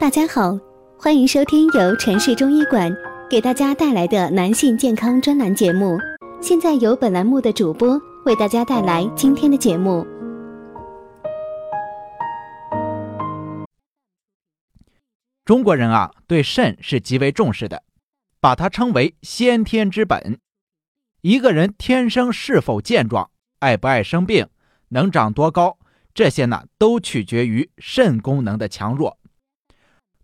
[0.00, 0.56] 大家好，
[0.96, 2.88] 欢迎收听由城市中医馆
[3.28, 5.98] 给大家带来的男性健康专栏节目。
[6.40, 10.06] 现在由本栏目的主播为大家带来今天的节目。
[15.44, 17.82] 中国人啊，对肾是极为重视的，
[18.40, 20.38] 把它称为先天之本。
[21.22, 24.46] 一个人天生是否健壮，爱不爱生病，
[24.90, 25.76] 能长多高，
[26.14, 29.18] 这些呢，都取决于肾功能的强弱。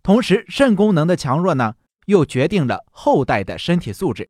[0.05, 1.73] 同时，肾功能的强弱呢，
[2.05, 4.29] 又决定了后代的身体素质。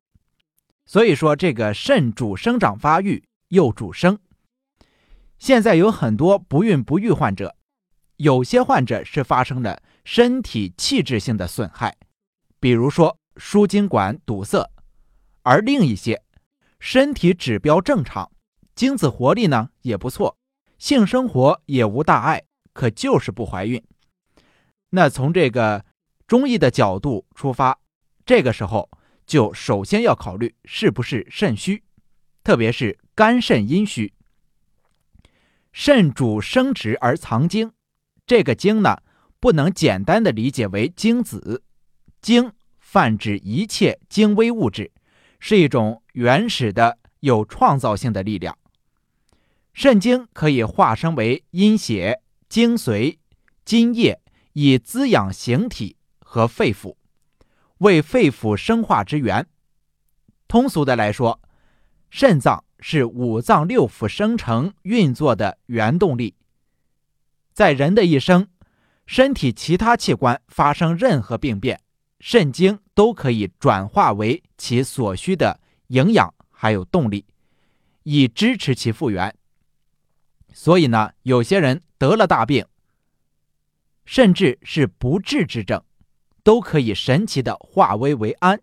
[0.85, 4.17] 所以说，这个肾主生长发育，又主生。
[5.37, 7.57] 现在有很多不孕不育患者，
[8.15, 11.97] 有些患者是发生了身体器质性的损害，
[12.61, 14.63] 比如说输精管堵塞；
[15.41, 16.23] 而另一些
[16.79, 18.31] 身体指标正常，
[18.75, 20.37] 精子活力呢也不错，
[20.77, 23.83] 性生活也无大碍，可就是不怀孕。
[24.89, 25.85] 那从这个
[26.27, 27.79] 中医的角度出发，
[28.25, 28.89] 这个时候。
[29.27, 31.83] 就首先要考虑是不是肾虚，
[32.43, 34.13] 特别是肝肾阴虚。
[35.73, 37.71] 肾主生殖而藏精，
[38.27, 39.01] 这个精呢，
[39.39, 41.63] 不能简单的理解为精子，
[42.21, 44.91] 精泛指一切精微物质，
[45.39, 48.55] 是一种原始的有创造性的力量。
[49.73, 53.17] 肾精可以化生为阴血、精髓、
[53.65, 54.21] 津液，
[54.55, 56.95] 以滋养形体和肺腑。
[57.79, 59.45] 为肺腑生化之源。
[60.47, 61.41] 通俗的来说，
[62.09, 66.35] 肾脏是五脏六腑生成运作的原动力。
[67.51, 68.47] 在人的一生，
[69.05, 71.81] 身体其他器官发生任何病变，
[72.21, 77.25] 肾精都可以转化为其所需的营养还有动力，
[78.03, 79.35] 以支持其复原。
[80.53, 82.65] 所以呢，有些人得了大病，
[84.05, 85.81] 甚至是不治之症。
[86.43, 88.59] 都可以神奇的化危为安，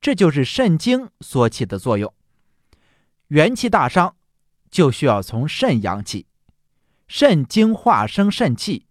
[0.00, 2.14] 这就是肾精所起的作用。
[3.26, 4.14] 元气大伤，
[4.70, 6.26] 就需要从肾养起，
[7.08, 8.86] 肾精化生肾气。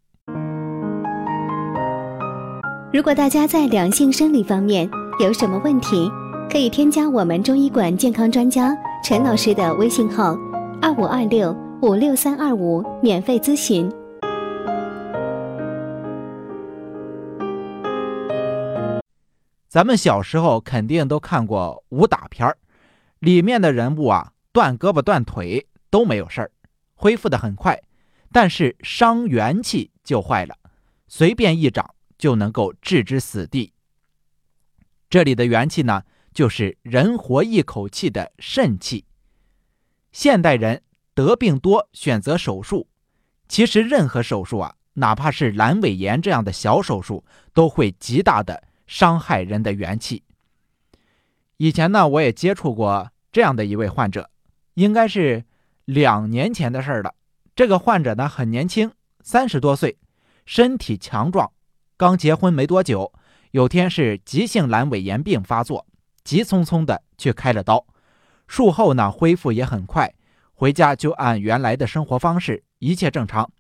[2.92, 4.90] 如果大家在两性生理方面
[5.22, 6.12] 有什么问题，
[6.52, 8.76] 可以添加我们中医馆健康专家
[9.06, 10.38] 陈老师的微信号：
[10.82, 13.90] 二五二六五六三二五，免费咨询。
[19.74, 22.56] 咱们小时候肯定都看过武打片儿，
[23.18, 26.52] 里面的人物啊，断胳膊断腿都没有事儿，
[26.94, 27.82] 恢复的很快，
[28.32, 30.56] 但是伤元气就坏了，
[31.08, 33.74] 随便一掌就能够置之死地。
[35.10, 36.04] 这里的元气呢，
[36.36, 39.06] 就是人活一口气的肾气。
[40.12, 40.84] 现代人
[41.16, 42.88] 得病多，选择手术，
[43.48, 48.66] 其实任何手术啊，哪怕是阑尾炎这样的小手术，都会极大的。
[48.88, 50.24] 伤害人的元气。
[51.58, 54.30] 以前呢，我也接触过这样的一位患者，
[54.74, 55.46] 应该是
[55.86, 57.16] 两年前的事儿了。
[57.56, 58.92] 这个患者呢很年轻，
[59.22, 59.98] 三十多岁，
[60.46, 61.52] 身体强壮，
[61.96, 63.14] 刚结婚没多久。
[63.52, 65.86] 有天是急性阑尾炎病发作，
[66.24, 67.86] 急匆匆的去开了刀，
[68.48, 70.12] 术后呢恢复也很快，
[70.54, 73.52] 回家就按原来的生活方式，一切正常。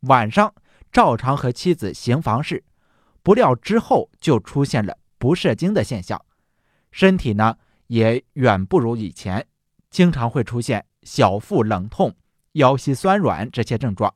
[0.00, 0.52] 晚上
[0.92, 2.62] 照常和妻子行房事。
[3.22, 6.20] 不料之后就出现了不射精的现象，
[6.90, 7.56] 身体呢
[7.86, 9.46] 也远不如以前，
[9.90, 12.14] 经常会出现小腹冷痛、
[12.52, 14.12] 腰膝酸软这些症状，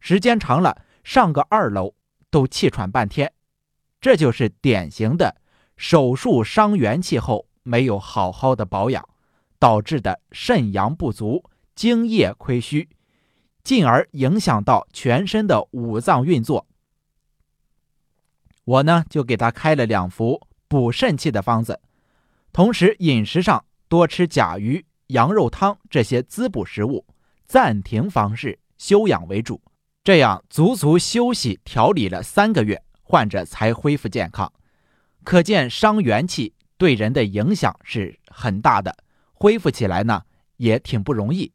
[0.00, 1.94] 时间长了上个二楼
[2.30, 3.32] 都气喘半天，
[4.00, 5.36] 这就是典型的
[5.76, 9.06] 手术伤元气后没有好好的保养
[9.58, 11.44] 导致的肾阳不足、
[11.74, 12.88] 精液亏虚，
[13.62, 16.66] 进而影响到全身的五脏运作。
[18.64, 21.80] 我呢就给他开了两服补肾气的方子，
[22.52, 27.04] 同时饮食上多吃甲鱼、羊肉汤这些滋补食物，
[27.44, 29.60] 暂停房事，休养为主。
[30.04, 34.52] 这样足足休息调理了三个月，患者才恢复健康。
[35.24, 38.96] 可见伤元气对人的影响是很大的，
[39.32, 40.22] 恢复起来呢
[40.56, 41.52] 也挺不容易。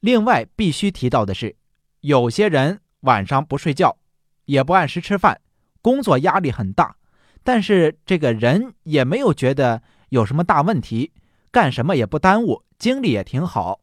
[0.00, 1.56] 另外必须提到的是，
[2.02, 3.96] 有些人晚上不睡觉，
[4.44, 5.40] 也不按时吃饭。
[5.80, 6.96] 工作压力很大，
[7.42, 11.12] 但是这个人也没有觉得有什么大问题，
[11.50, 13.80] 干什么也不耽误，精力也挺好。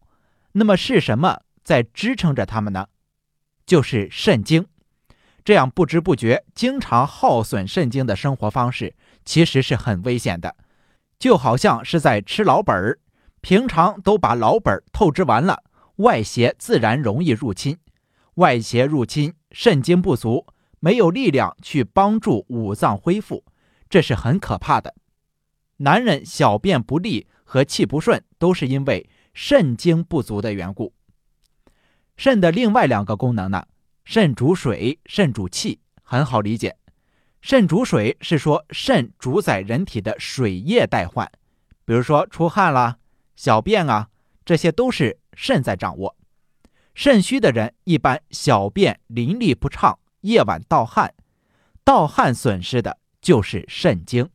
[0.53, 2.88] 那么是什么在支撑着他们呢？
[3.65, 4.65] 就是肾精。
[5.44, 10.56] 这样不知不觉经常耗损肾精的生活方式，其实是很危险的。
[11.19, 13.00] 就好像是在吃老本儿，
[13.42, 15.63] 平常都把老本儿透支完了，
[15.97, 17.77] 外邪自然容易入侵。
[18.36, 20.45] 外邪入侵，肾精不足。
[20.86, 23.44] 没有力量去帮助五脏恢复，
[23.90, 24.94] 这是很可怕的。
[25.78, 30.94] 男人小便不利和气不顺，都是因为肾精不足的缘故。
[32.18, 33.66] 肾的另外两个功能呢？
[34.04, 36.78] 肾主水，肾主气，很好理解。
[37.42, 41.31] 肾主水是说肾主宰人体的水液代换，
[41.84, 43.00] 比如说出汗啦、
[43.36, 44.10] 小便啊，
[44.46, 46.16] 这些都是肾在掌握。
[46.94, 49.98] 肾虚的人一般小便淋漓不畅。
[50.25, 51.13] 夜晚盗汗，
[51.83, 54.27] 盗汗损失的就是肾精，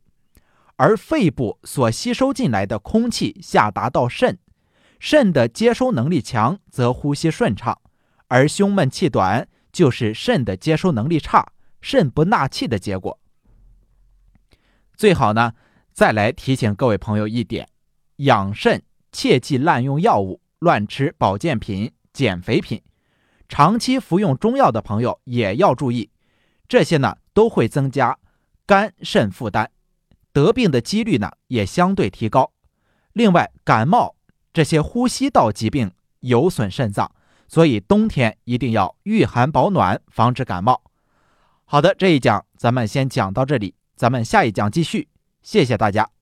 [0.76, 4.38] 而肺部所吸收进来的空气下达到肾，
[5.00, 7.75] 肾的接收能力强，则呼吸顺畅；
[8.28, 13.19] 而胸闷气短，就是肾的接收能力差，肾不纳气的结果。
[14.96, 15.54] 最好呢，
[15.93, 17.69] 再来提醒各位朋友一点：
[18.16, 22.81] 养肾切忌滥用药物、乱吃保健品、减肥品。
[23.50, 26.08] 长期服用中药的朋友也要注意，
[26.69, 28.17] 这些呢都会增加
[28.64, 29.67] 肝肾负担，
[30.32, 32.52] 得病的几率呢也相对提高。
[33.12, 34.14] 另外，感冒
[34.52, 37.11] 这些呼吸道疾病有损肾脏，
[37.49, 40.81] 所以冬天一定要御寒保暖，防止感冒。
[41.64, 45.08] 好的，这一讲咱们先讲到这里，咱们下一讲继续。
[45.43, 46.19] 谢谢大家。